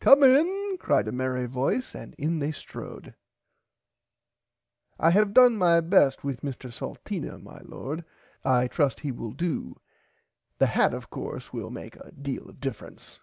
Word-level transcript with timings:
Come 0.00 0.24
in 0.24 0.78
cried 0.80 1.06
a 1.06 1.12
merry 1.12 1.46
voice 1.46 1.94
and 1.94 2.12
in 2.14 2.40
they 2.40 2.50
strode. 2.50 3.14
I 4.98 5.10
have 5.10 5.32
done 5.32 5.56
my 5.56 5.80
best 5.80 6.24
with 6.24 6.40
Mr 6.40 6.72
Salteena 6.72 7.40
my 7.40 7.60
lord 7.60 8.04
I 8.44 8.66
trust 8.66 8.98
he 8.98 9.12
will 9.12 9.30
do 9.30 9.78
the 10.58 10.66
hat 10.66 10.92
of 10.92 11.08
course 11.08 11.52
will 11.52 11.70
make 11.70 11.94
a 11.94 12.10
deal 12.10 12.48
of 12.50 12.58
diffrence. 12.58 13.20